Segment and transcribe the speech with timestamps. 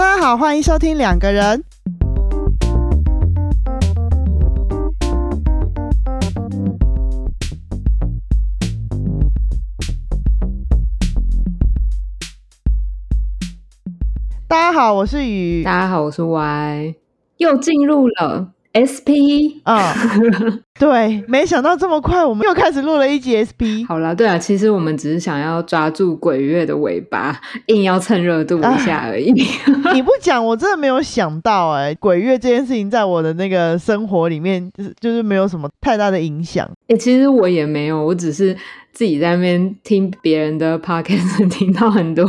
[0.00, 1.62] 大家好，欢迎收听两个人。
[14.48, 15.62] 大家好，我是雨。
[15.62, 16.94] 大家好，我是 Y，
[17.36, 19.60] 又进入了 SP。
[19.64, 23.86] 嗯， 对，没想到这么快，我们又开始录了一集 SB。
[23.86, 29.30] 好了，对啊，其实我们只是想要抓住鬼月的尾巴，硬要蹭热度一下而已。
[29.92, 36.66] 你不讲，我真的没有想到哎、鬼月这件事情在我的那个生活里面，就是就是没有什么太大的影响。
[36.88, 38.56] 哎、其实我也没有，我只是
[38.92, 42.26] 自己在那边听别人的 podcast， 听到很多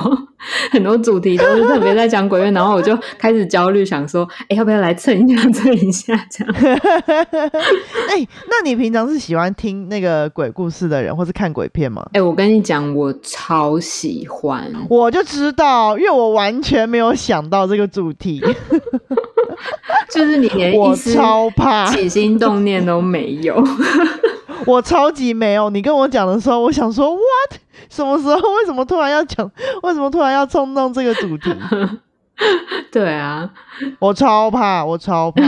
[0.72, 6.54] 很多主题都是特别在讲鬼月，然后我就开始焦虑，想说，哎、要不要来蹭一下，蹭一下这样。
[8.10, 12.06] 哎、 那你平常是喜欢听那个鬼故事的人，或是看鬼片吗？
[12.14, 14.72] 哎、我跟你讲，我超喜欢。
[14.90, 18.42] 我就知道，因为我完全没有想到这个主题，
[20.12, 23.64] 就是你连我 一丝超怕，起心动念都没有。
[24.66, 25.70] 我超级没有。
[25.72, 27.60] 你跟我讲的时候，我想说，what？
[27.90, 28.36] 什么时候？
[28.36, 29.50] 为什么突然要讲？
[29.84, 31.52] 为什么突然要冲动这个主题？
[32.92, 33.50] 对啊，
[34.00, 35.42] 我超怕，我超怕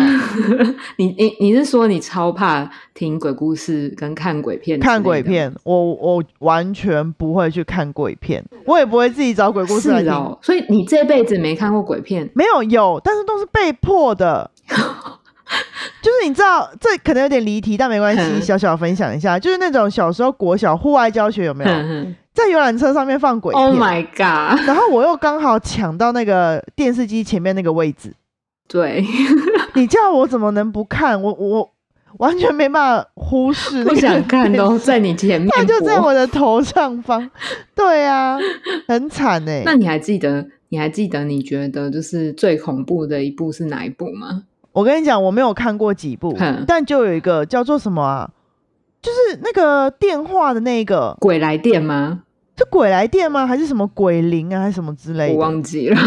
[0.97, 4.79] 你你你是说你超怕听鬼故事跟看鬼片？
[4.79, 10.05] 看鬼，片，我我完全不会去看鬼片，我也不会自己找鬼故事来听。
[10.05, 10.37] 是哦。
[10.41, 12.29] 所以你这辈子没看过鬼片？
[12.33, 14.49] 没有有，但是都是被迫的。
[16.01, 19.37] 就是你知道，这可能有点离题，但没关系，嗯小小分享一下。
[19.37, 24.67] 就是那种小时候国小户外教学有没有，哼在游览车上面放鬼片，Oh my god！
[24.67, 28.13] 然后我又刚好抢到那个电视机前面那个位置，
[28.67, 29.05] 对，
[29.75, 31.21] 你叫我怎么能不看？
[31.21, 31.69] 我我
[32.17, 35.99] 完全没办法忽视那 个不想看都在你前面它就在。
[35.99, 37.29] 我的头上方。
[37.75, 38.37] 对啊，
[38.87, 40.45] 很惨哎、 那你还记得？
[40.69, 44.43] 你还记得你觉得就是最恐怖的一部是哪一部吗？
[44.71, 48.27] 我跟你讲，我没有看过几部哼，但就有一个叫做什么啊，
[49.03, 52.21] 就是那个电话的那个，鬼来电吗？
[52.57, 53.45] 是鬼来电吗？
[53.45, 55.97] 还是什么鬼灵啊，还是什么之类我忘记了。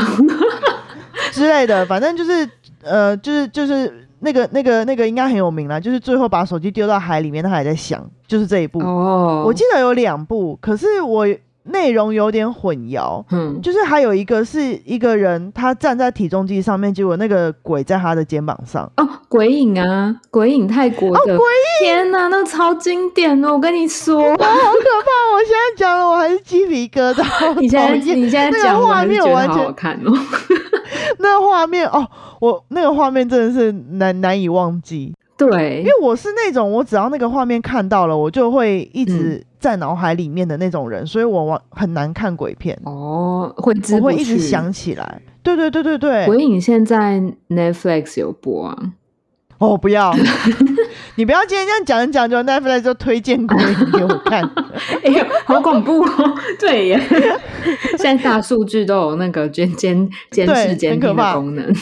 [1.30, 1.84] 之类的？
[1.84, 2.48] 反正就是
[2.82, 8.80] 呃，就是就是那个那个那个应该很有名啦，就是最后把手机丢到海里面，它还在响，就是这一部。
[8.80, 11.26] 哦，我记得有两部，可是我
[11.66, 13.24] 内容有点混淆。
[13.30, 18.90] 嗯，就是还有一个是一个人，他站在体重机上面，结果那个鬼在他的肩膀上。
[18.96, 21.40] 哦，鬼影啊，鬼影泰国的，哦鬼影，
[21.82, 25.34] 天哪，那超经典哦，我跟你说，哇，好可怕！
[25.34, 27.24] 我现在讲了，我还是鸡皮疙瘩。
[27.60, 30.12] 你现在你现在那个画面我完全好好看哦。
[31.18, 32.06] 那个画面哦，
[32.40, 45.20] 我那个画面真的是难难以忘记，对因，为我是那种我只要那个画面看到了，我就会一直在脑海里面的那种人，所以我往很难看鬼片，哦，会我会一直想起来。
[45.42, 48.92] 对对对对对，鬼影现在 Netflix 有播啊，
[49.58, 50.14] 哦不要，
[51.16, 54.42] 你不要今天这样讲一讲，就 Netflix 就推荐鬼影给我看。
[55.02, 56.34] 哎呦，好恐怖哦！
[56.60, 57.00] 对耶，
[57.98, 61.74] 现在大数据都有那个监监监对视监听的功能。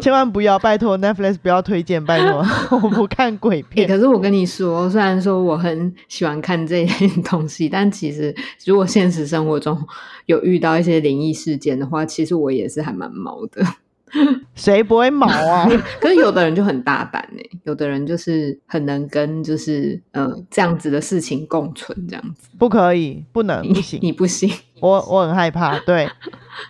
[0.00, 2.44] 千万不要，拜托 Netflix 不要推荐，拜托，
[2.82, 3.86] 我不看鬼欸 片。
[3.86, 9.78] 可是我跟你说，虽然说我很喜欢看这些东西，但其实如果现实生活中
[10.24, 13.62] 有遇到一些灵异事件的话，其实我也是还蛮毛的。
[14.54, 15.68] 谁不会毛啊？
[16.00, 23.98] 可是有的人就很大胆呢、有的人就是很能跟就是呃这样子的事情共存，这样子不可以，不能，不行。
[24.02, 24.50] 你不行。
[24.80, 26.08] 我我很害怕，对，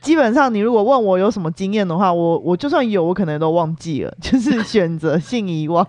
[0.02, 5.86] 基本上你如果问我有什么经验的话，我我就算有，我可能都忘记了， 就是选择性遗忘，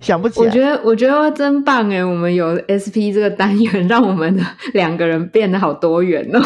[0.00, 0.46] 想不起来。
[0.46, 4.42] 我觉得我觉得真棒哎，我们有 SP 这个单元，让我们的
[4.72, 6.40] 两个人变得好多元哦。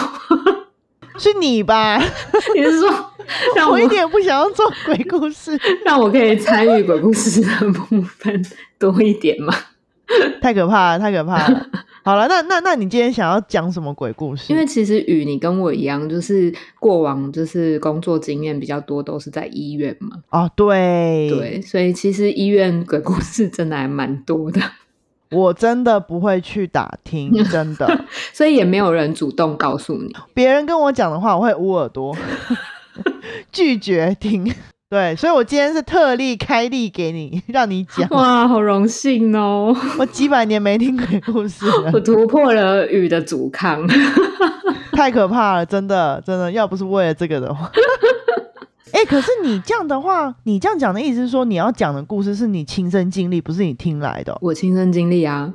[1.20, 1.98] 是你吧？
[2.56, 2.88] 你是说
[3.54, 8.42] 让我我一点不想要做鬼故事， 让我可以参与鬼故事的部分
[8.78, 9.54] 多一点吗？
[10.40, 11.66] 太可怕了，太可怕了。
[12.02, 14.50] 好了，那那那你今天想要讲什么鬼故事？
[14.52, 20.16] 因为其实雨你跟我一样，就是过往就是工作经验比较多，都是在医院嘛。
[20.30, 24.60] 哦，对，对，所以其实医院鬼故事真的还蛮多的，
[25.30, 28.04] 我真的不会去打听， 真的。
[28.32, 30.14] 所以也没有人主动告诉你。
[30.34, 32.16] 别人跟我讲的话，我会捂耳朵，
[33.52, 34.52] 拒绝听。
[34.90, 38.08] 对，所以我今天是特例开例给你，让你讲。
[38.10, 39.72] 哇，好荣幸哦！
[40.00, 43.86] 我几百年没听鬼故事了我，突破了雨的阻抗。
[44.90, 47.70] 太可怕了，真的真的，要不是为了这个的话。
[48.92, 55.52] 哎、可是你这样的话，你这样讲的意思是说，你要讲的故事是你亲身经历，不是你听来的哦、我亲身经历啊，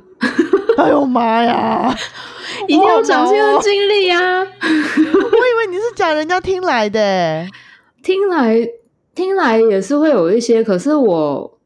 [0.78, 1.94] 哎呦妈呀！
[2.68, 4.40] 一定要讲亲身经历啊！
[4.40, 7.46] 我以为你是讲人家听来的，
[8.02, 8.66] 听来
[9.14, 11.58] 听来也是会有一些，可是我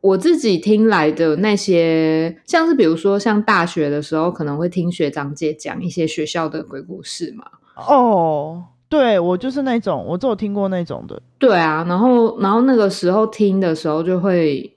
[0.00, 7.44] 我自己听来的那些，像是比如说像大学的时候，可能会听学长姐讲一些学校的鬼故事嘛。
[7.76, 8.64] 哦，
[8.96, 11.20] 对我就是那种，我只有听过那种的。
[11.38, 14.72] 对啊，然后然后那个时候听的时候，就会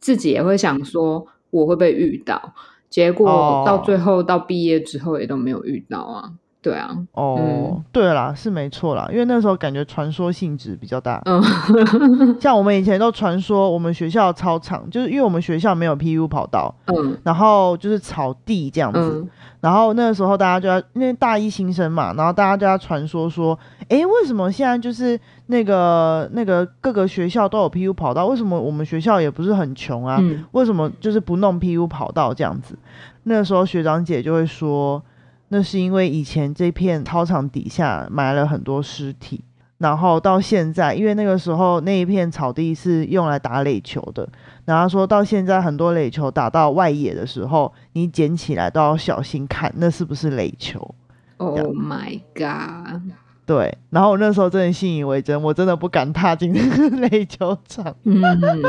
[0.00, 2.52] 自己也会想说，我会被遇到。
[2.88, 6.32] 结果到最后到毕业之后也都没有遇到啊，
[6.62, 11.42] 对啊，哦，对啦，是没错啦，因为那时候感觉传说性质比较大，嗯，
[12.40, 19.26] 像我们以前都传说我们学校操场，就是因为我们学校没有 PU 跑道，嗯，然后就是草地这样子。
[19.60, 23.58] 然后那个时候大家就要，因为大一新生嘛，然后大家就要传说说，
[23.90, 30.18] 哎，为什么现在就是那个那个各个学校都有 PU 跑道，为什么我们学校也不是很穷啊？
[30.52, 32.74] 为什么就是不弄 PU 跑道这样子？
[33.24, 35.02] 那个时候学长姐就会说，
[35.50, 39.44] 那是因为以前这片操场底下埋了很多尸体。
[39.78, 44.28] 然后到现在，因为那个时候那一片草地是用来打垒球的，
[44.66, 50.94] 然后说到现在很多垒球打到外野的时候，你捡起来都要小心看那是不是垒球。
[51.38, 53.00] Oh my god！
[53.46, 57.96] 对，然后我那时候真的信以为真，我真的不敢踏进那个 垒球场。
[58.04, 58.20] 嗯，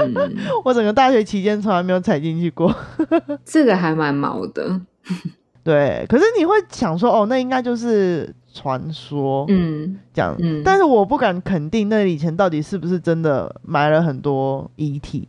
[0.63, 2.74] 我整个大学期间从来没有踩进去过。
[3.44, 4.80] 这个还蛮毛的。
[5.63, 8.34] 对，可是你会想说，哦，那应该就是。
[8.54, 15.25] 传说，嗯，这样，嗯，但是我不敢肯定那以前到底是不是真的埋了很多遗体。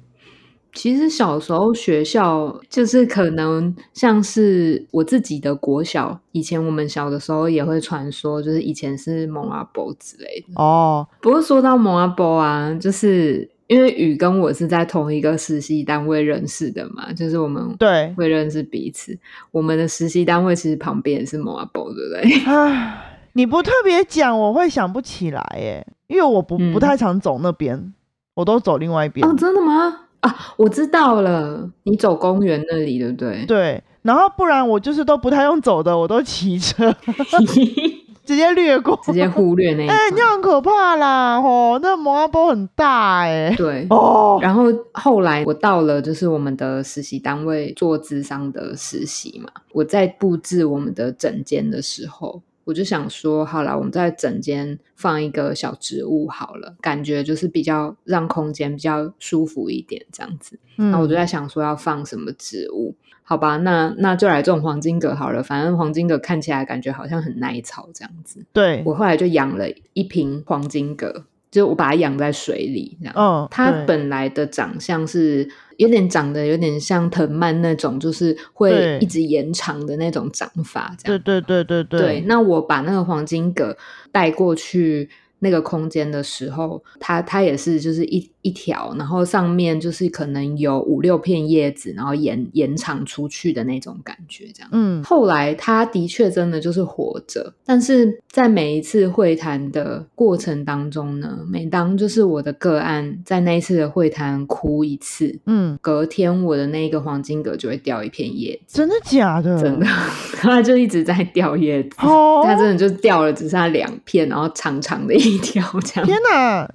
[0.73, 10.61] 其实小时候学校就是可能像是我自己的国小，以前我们小的时候也会传说，就是以前是蒙阿波之类的。
[10.61, 13.52] 哦，不过说到蒙阿波啊，就是。
[13.67, 19.19] 因为雨跟我是在同一个实习单位认识的嘛，就是我们对会认识彼此。
[19.51, 22.45] 我们的实习单位其实旁边是 mobile，对不对？
[22.53, 27.95] 啊，你不特别讲，我会想不起来耶，因为我不不太常走那边，
[28.35, 29.27] 我都走另外一边。
[29.27, 30.01] 哦，真的吗？
[30.21, 33.45] 啊，我知道了，你走公园那里，对不对？
[33.47, 36.95] 对，然后不然我就是都不太用走的，我都骑车。
[38.25, 39.87] 直接略过，直接忽略那。
[39.89, 41.39] 哎，那很可怕啦！
[41.39, 43.55] 哦，那摩阿波很大哎。
[43.57, 44.39] 对哦。
[44.41, 49.51] 然后后来我到了就是我们的实习单位做智商的实习嘛。
[49.73, 52.41] 我在布置我们的整间的时候，
[52.73, 60.59] 我就想说，好了，我们在整间放一个小植物好了，感觉就是比较让空间比较舒服一点这样子。
[60.77, 62.95] 那我就在想说要放什么植物。
[63.23, 65.43] 好吧，那那就来这种黄金葛好了。
[65.43, 68.43] 反正黄金葛看起来感觉好像很耐草这样子。
[68.55, 73.15] 对，我后来就养了一瓶黄金葛，就我把它养在水里这样。
[73.15, 75.47] 嗯，它本来的长相是
[75.83, 80.95] 有点长得有点像藤蔓那种，就是会一直延长的那种长法。
[80.97, 82.21] 这样，对对对对对。
[82.27, 83.77] 那我把那个黄金葛
[84.11, 85.11] 带过去。
[85.43, 94.69] 那个空间的时候，它它也是就是一一条，然后上面就是可能有五六片叶子，然后延延长出去的那种感觉，这样。
[94.73, 109.61] 嗯，后来它的确真的就是活着，但是在每一次会谈的过程当中呢，每当就是我的个案在那一次的会谈哭一次，嗯，隔天我的那个黄金葛就会掉一片叶子，真的假的？
[109.61, 109.87] 真的，
[110.39, 115.13] 它就一直在掉叶子，哦，它真的就掉了，只剩下两片，然后长长的。
[115.23, 116.69] 一条 这样，天哪！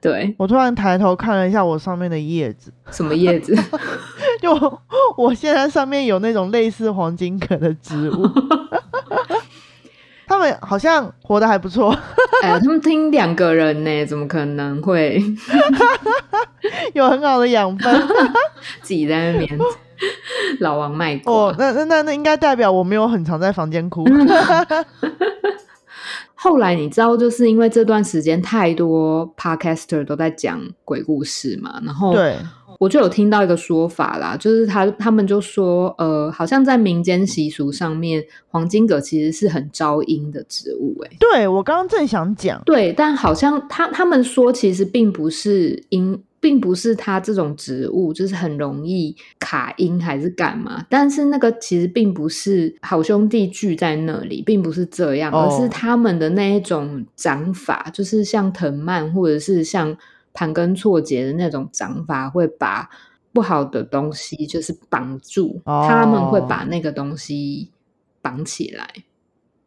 [0.00, 3.52] 对我突然抬头看了一下我上面的叶子，什么叶子？
[4.40, 4.80] 就
[5.16, 8.30] 我现在上面有那种类似黄金葛的植物，
[10.26, 11.90] 他们好像活得还不错。
[12.42, 15.20] 哎，他们听两个人呢，怎么可能会
[16.94, 18.08] 有很好的养分？
[18.82, 19.58] 自己在那边
[20.60, 21.32] 老王卖瓜。
[21.32, 24.04] 哦，那那那那应该代表我没有很常在房间哭。
[26.42, 32.12] 后来你知道，就是因为这段时间太多 podcaster 都在讲鬼故事嘛，然后
[32.80, 46.20] 我就有听到一个说法啦，就是他他们就说，呃，好像在民间习俗上面，黄金葛其实是很招阴的植物，哎，对我刚刚正想讲，对，但好像他他们说其实并不是阴。
[46.42, 59.96] 并不是它这种植物就是很容易卡音还是干嘛，但是那个其实并不是好兄弟聚在那里，并不是这样，而是他们的那一种长法，就是像藤蔓或者是像
[60.32, 62.90] 盘根错节的那种长法，会把
[63.32, 67.70] 不好的东西就是绑住，他们会把那个东西
[68.20, 68.92] 绑起来，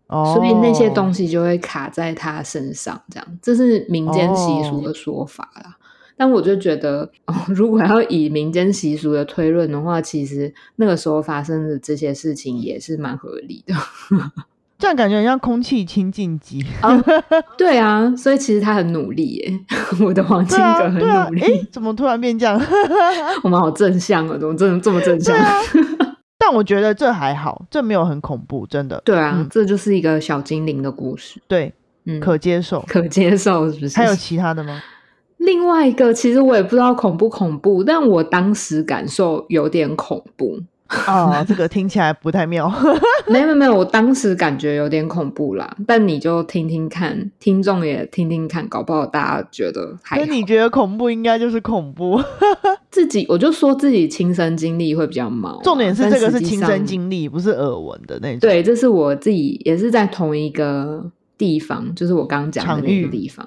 [0.10, 5.78] 所以那些东西就会卡在他身上，这样这是民间习俗的说法啦。
[6.18, 7.10] 但我就觉得，
[7.48, 13.76] 如果要以民间习俗的推论的话，其实那个时候发生的这些事情也是蛮合理的。
[14.78, 16.64] 这样感觉很像空气清净机。
[17.58, 19.60] 对啊，所以其实他很努力耶。
[20.02, 21.42] 我的黄金哥很努力。
[21.42, 22.62] 哎，怎么突然变这样？
[23.42, 24.38] 我们好正向啊！
[24.38, 25.36] 怎么这么这么正向？
[26.38, 29.02] 但我觉得这还好，这没有很恐怖，真的。
[29.06, 31.42] 对啊，这就是一个小精灵的故事。
[31.48, 31.74] 对，
[32.06, 33.98] 嗯，可接受，可接受，是不是？
[33.98, 34.82] 还有其他的吗？
[35.46, 40.60] 另外一个，其实我也不知道恐不恐怖，但我当时感受有点恐怖。
[41.08, 42.72] 哦，这个听起来不太妙。
[43.28, 45.76] 没有没有，我当时感觉有点恐怖啦。
[45.88, 50.20] 但你就听听看，听众也听听看，搞不好大家觉得还……
[50.20, 52.22] 那你觉得恐怖，应该就是恐怖。
[52.92, 55.60] 自己我就说自己亲身经历会比较毛。
[55.64, 58.40] 重点是这个是亲身经历，不是耳闻的那种。
[58.42, 61.04] 对，这是我自己也是在同一个
[61.36, 63.44] 地方，就是我刚刚讲的那个地方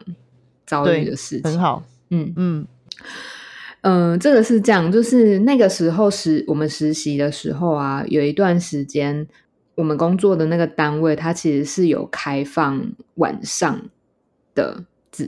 [0.69, 1.51] 遭遇的事情。
[1.51, 2.67] 很好，嗯嗯。
[3.83, 9.27] 嗯，这个是这样，就是那个时候实我们实习的时候啊，有一段时间
[9.77, 12.85] 我们工作的那个单位，它其实是有开放
[13.15, 13.81] 晚上
[14.53, 14.85] 的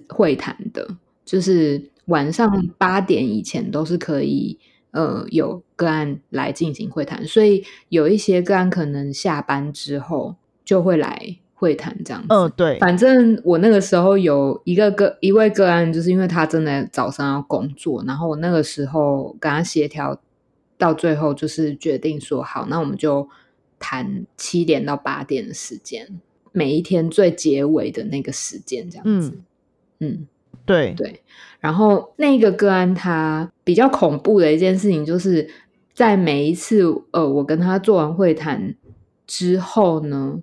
[0.08, 4.58] 会谈的，就是晚上八点以前都是可以
[4.90, 11.36] 呃有个案来进行会谈，所以有一些个案可能下班之后就会来。
[11.60, 20.18] 会谈这样子，嗯，对，反正我那个时候有一个个一位个案，就是因为他真的早上要工作，然后我那个时候跟他协调，
[20.78, 23.28] 到最后就是决定说好，那我们就
[23.78, 26.08] 谈七点到八点的时间，
[26.50, 29.36] 每一天最结尾的那个时间这样子，
[29.98, 30.26] 嗯，
[30.64, 30.94] 对。
[30.94, 31.22] 对，
[31.60, 35.46] 然后那个个案他比较恐怖的一件事情，就是
[35.92, 38.74] 在每一次呃我跟他做完会谈
[39.26, 40.40] 之后呢。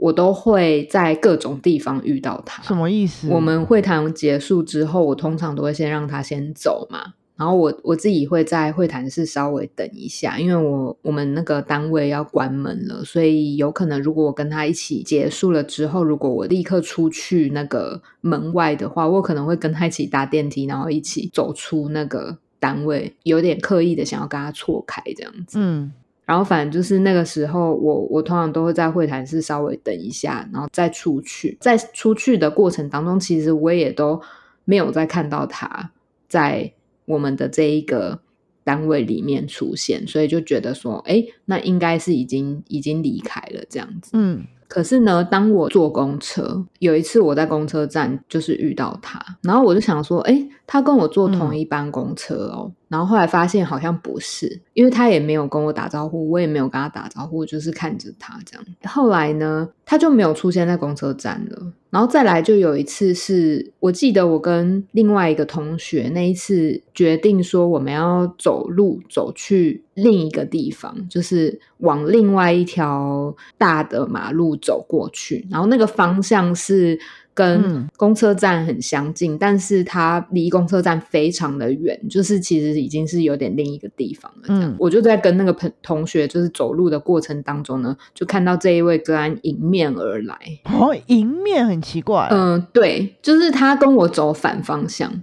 [0.00, 3.28] 我都会在各种地方遇到他，什么意思？
[3.28, 25.92] 我们会谈结束之后，我通常都会先让他先走嘛，然后我我自己会在会谈室稍微等一下，因为我我们那个单位要关门了，所以有可能如果我跟他一起结束了之后，如果我立刻出去那个门外的话，我可能会跟他一起搭电梯，然后一起走出那个单位，有点刻意的想要跟他错开这样子，嗯。
[26.30, 31.58] 然后反正就是那个时候，我我通常都会在会谈室稍微等一下，然后再出去。
[31.60, 34.22] 在出去的过程当中，其实我也都
[34.64, 35.90] 没有再看到他
[36.28, 36.72] 在
[37.04, 38.20] 我们的这一个
[38.62, 44.12] 单位里面出现，所以就觉得说，哎，那应该是已经已经离开了这样子。
[44.12, 44.44] 嗯。
[44.70, 52.70] 可是呢，当我坐公车，有一次我在公车站就是遇到他，然后我就想说，哎，他跟我坐同一班公车哦。
[52.86, 58.64] 然后后来发现好像不是，因为他也没有跟我打招呼，我也没有跟他打招呼，就是看着他这样。
[58.84, 61.72] 后来呢，他就没有出现在公车站了。
[61.90, 76.98] 然后再来就有一次是我记得我跟另外一个同学那一次决定说我们要走路走去另一个地方，就是往另外一条大的马路走过去，然后那个方向是。
[77.32, 84.46] 跟公车站很相近，但是它离公车站非常的远，就是其实已经是有点另一个地方了。
[84.48, 90.36] 嗯，我就在跟那个朋同学就是走路的过程当中呢，就看到这一位个案迎面而来。
[90.64, 92.28] 哦，迎面很奇怪。
[92.30, 95.22] 嗯，对，就是他跟我走反方向，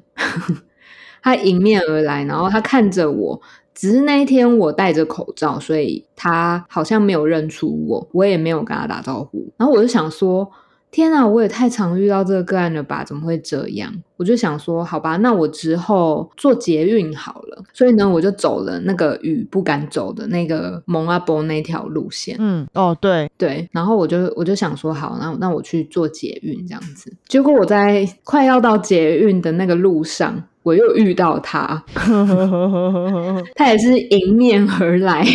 [1.21, 3.39] 他迎面而来，然后他看着我，
[3.77, 9.47] 只是那一天我戴着口罩，所以他好像没有认出我，我也没有跟他打招呼。
[9.55, 10.51] 然后我就想说。
[10.89, 13.03] 天啊，我也太常遇到这个个案了吧？
[13.03, 13.93] 怎么会这样？
[14.15, 17.61] 我就想说，好吧，那我之后做捷运好了。
[17.73, 22.37] 所以呢，我就走了那个雨不敢走的那个蒙阿波那条路线。
[22.39, 23.67] 嗯，哦，对对。
[23.73, 27.13] 然后我就我就想说，好，那那我去做捷运这样子。
[27.27, 31.81] 结果我在快要到捷运的那个路上，我又遇到他，
[33.55, 35.25] 他也是迎面而来。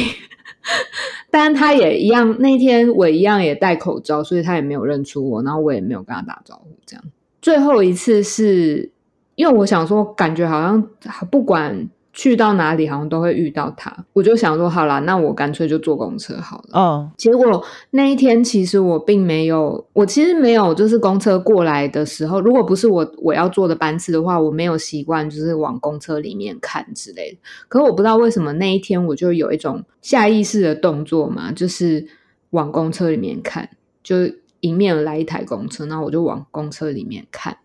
[1.30, 6.76] 但他也一样，那天我一样也戴口罩，所以他也没有认出我，然后我也没有跟他打招呼。
[6.84, 7.02] 这样，
[7.40, 8.90] 最后一次是
[9.36, 10.86] 因为我想说，感觉好像
[11.30, 11.88] 不管。
[12.12, 16.70] 去到哪里好像都会遇到他，我就想说好了，那我干脆就坐公车好了。
[16.74, 27.38] 嗯，结果那一天其实我并没有，我其实没有，就是公车过来的时候，如果不是我我要坐的班次的话，我没有习惯就是往公车里面看之类的。
[27.68, 32.06] 可是我不知道为什么那一天我就有一种下意识的动作嘛，就是
[32.50, 33.70] 往公车里面看，
[34.02, 34.16] 就
[34.60, 37.56] 迎面而来一台公车，然后我就往公车里面看，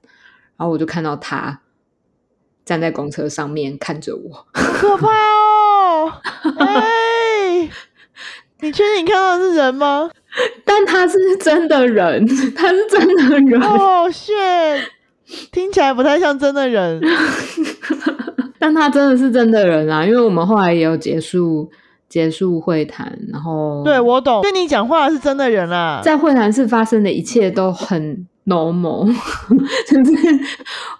[0.56, 1.60] 然后我就看到他。
[2.68, 6.12] 站在公车上面看着我， 可怕哦！
[6.60, 7.70] 哎，
[8.60, 10.10] 你确定你看到的是人吗？
[10.66, 13.62] 但他是真的人， 他是真的人。
[13.64, 14.82] 哦，shit，
[15.54, 17.02] 听起来不太像真的人。
[18.60, 21.72] 但他真的是真的人啊，因为我们后来也有结束
[22.10, 28.28] 结束会谈，然后对我懂，跟你讲话是真的人啊，在会谈室发生的一切都很。
[28.48, 29.06] Normal，
[29.88, 30.14] 就是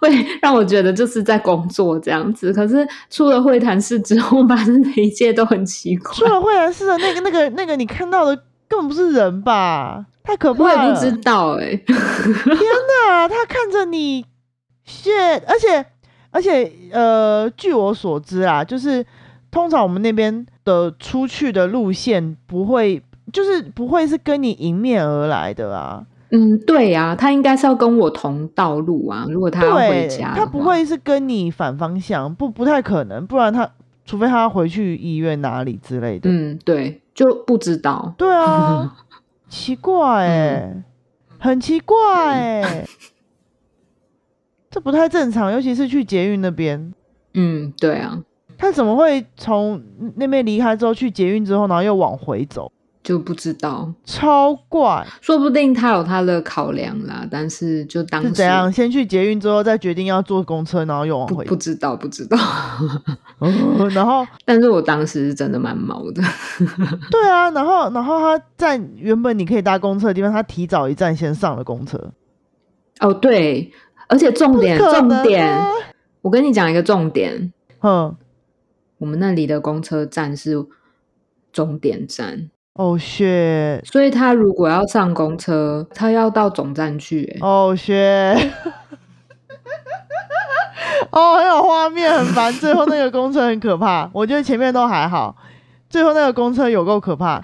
[0.00, 2.52] 会让我觉得就是在工作这样子。
[2.52, 6.12] 可是出了会谈室之后，发生的一切都很奇怪。
[6.12, 8.36] 出了会谈室的那个、那个、那个，你看到的
[8.68, 10.04] 根本不是人吧？
[10.22, 10.68] 太可怕了！
[10.68, 11.74] 我也不知道哎。
[11.74, 11.96] 天
[13.08, 14.24] 哪，他看着你，
[14.84, 15.10] 谢，
[15.46, 15.84] 而且
[16.30, 19.04] 而且呃，据我所知啊，就是
[19.50, 23.02] 通常我们那边的出去的路线不会，
[23.32, 26.04] 就是不会是跟你迎面而来的啊。
[26.30, 29.26] 嗯，对呀，他应该是要跟我同道路啊。
[29.30, 33.26] 如果他要回家，他不会是跟你反方向，不不太可能。
[33.26, 33.70] 不然他，
[34.04, 36.28] 除非他要回去医院哪里之类的。
[36.30, 38.14] 嗯，对，就不知道。
[38.18, 38.94] 对啊，
[39.48, 40.82] 奇怪哎，
[41.38, 42.24] 很奇怪
[42.62, 42.86] 哎，
[44.70, 46.92] 这不太正常，尤其是去捷运那边。
[47.32, 48.22] 嗯，对啊，
[48.58, 49.82] 他怎么会从
[50.16, 52.70] 那边离开之后去捷运之后，然后又往回走？
[53.08, 57.26] 就不知道，超怪，说不定他有他的考量啦。
[57.30, 61.42] 但是就当是怎样，先去捷运之后再决定要坐公车，然后又往回。
[61.46, 62.36] 不知道，不知道。
[63.94, 66.22] 然后， 但是我当时是真的蛮毛的。
[67.10, 72.12] 对啊，然后，然后他在原本你可以搭公车的地方，他提早一站先上了公车。
[73.00, 73.72] 哦，对，
[74.06, 75.58] 而且重点，重点，
[76.20, 77.54] 我跟你讲一个重点。
[77.80, 78.14] 嗯，
[78.98, 80.66] 我们那里的公车站是
[81.50, 82.50] 终点站。
[82.78, 83.82] 哦，血！
[83.84, 87.36] 所以他如果要上公车，他要到总站去。
[87.40, 88.36] 哦，血！
[91.10, 92.52] 哦，很有画面，很烦。
[92.52, 95.34] 最后那个公车很可怕，我觉得前面都还好。
[95.90, 97.40] 最后那个公车有够可怕，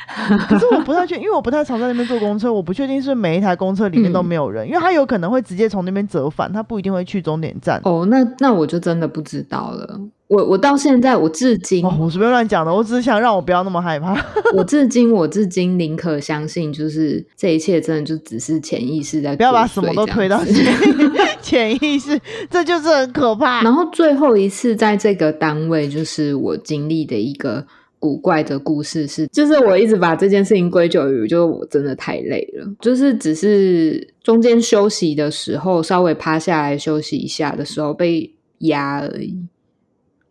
[0.48, 7.80] 可是我不太确，因为我不太常在那边坐公车，我不确定是每一台公车里面都没有人，因为他有可能会直接从那边折返，他不一定会去终点站。
[7.82, 9.98] 哦，那那我就真的不知道了。
[10.34, 14.14] 我我到现在我至今，我随便乱讲的，我只是想让我不要那么害怕。
[14.56, 20.42] 我至今我至今宁可相信，就是这一切真的就只是潜意识在，不要把什么都推到
[21.40, 23.62] 潜意识，这就是很可怕。
[23.62, 27.64] 然后最后一次在这个单位，就是我经历的一个。
[28.00, 39.34] 古怪的故事是，就是我一直把这件事情归咎于，就是我真的太累了，就是只是中间休息的时候，稍微趴下来休息一下的时候被压而已。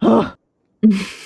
[0.03, 0.35] 啊，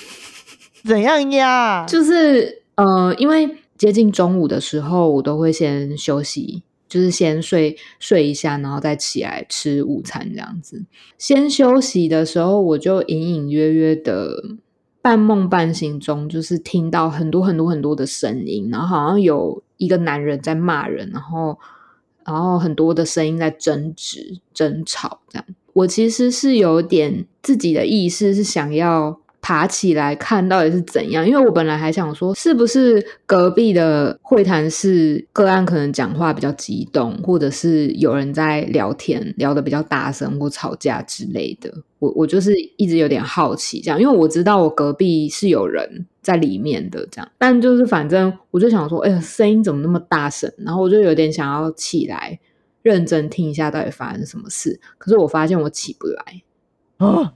[0.84, 1.84] 怎样呀？
[1.86, 10.84] 就是呃，因为接近中午的时候，我都会先休息，就是先睡睡一下，然后再起来吃午餐这样子。
[11.18, 14.56] 先休息的时候，我就隐隐约约的。
[15.00, 21.56] 半梦半醒中，就是听到很多很多很多的声音，然后好像有一个男人在骂人，然后
[22.26, 25.46] 然后很多的声音在争执、争吵，这样。
[25.72, 29.20] 我其实是有点自己的意识，是想要。
[29.40, 31.26] 爬起来看到底是怎样？
[31.26, 41.72] 因为我本来还想说，是不是隔壁的会谈室个案可能讲话比较激动，或者是有人在聊天聊得比较大声或吵架之类的。
[42.00, 50.52] 我我就是一直有点好奇这样，因为我知道我隔壁是有人在里面的这样，但就是反正我就想说，哎呀，声音怎么那么大声？
[50.58, 52.38] 然后我就有点想要起来
[52.88, 56.42] 认真听一下到底发生什么事，可是我发现我起不来
[56.96, 57.34] 啊。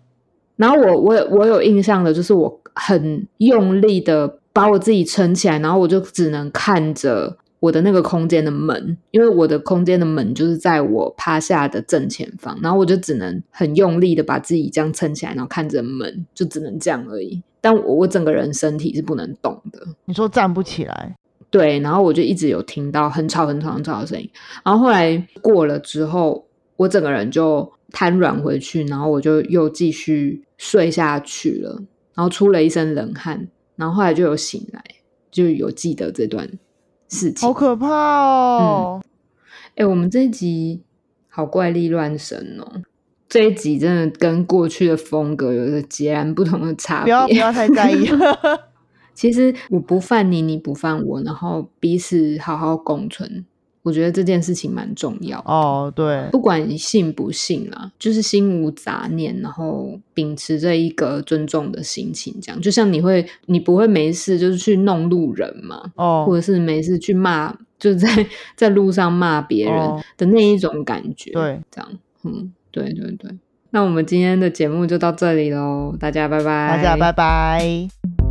[0.57, 17.43] 然后我我我有印象的，就是我很用力的把我自己撑起来，然后我就只能看着我的那个空间的门，因为我的空间的门就是在我趴下的正前方，然后我就只能很用力的把自己这样撑起来，然后看着门，就只能这样而已。
[17.61, 19.81] 但我我整个人身体是不能动的。
[20.05, 21.17] 你说站不起来？
[21.53, 24.29] 对，然后我就一直有听到很吵很吵很吵的声音，
[24.65, 27.73] 然后后来过了之后，我整个人就。
[27.95, 31.73] 瘫软回去，然后我就又继续睡下去了，
[32.15, 34.83] 然后出了一身冷汗，然后后来就有醒来，
[35.31, 36.49] 就有记得这段
[37.11, 37.47] 事情。
[37.47, 39.03] 好可怕哦！
[39.77, 40.81] 哎，我们这一集
[41.29, 42.81] 好怪力乱神哦，
[43.29, 47.05] 这一集真的跟过去的风格有着截然不同的差别。
[47.05, 48.09] 不要不要太在意。
[49.15, 53.45] 其实我不犯你，你不犯我，然后彼此好好共存。
[53.85, 69.77] 我觉得这件事情蛮重要哦，对，不管你信不信啦，就是心无杂念，然后秉持着一个尊重的心情，这样就像你会，你不会没事就是去弄路人嘛，哦，或者是没事去骂，就是在在路上骂别人
[70.17, 71.91] 的那一种感觉，对，这样，
[72.23, 73.33] 嗯，对对对，
[73.71, 78.22] 那我们今天的节目就到这里喽，大家拜拜，大家拜拜。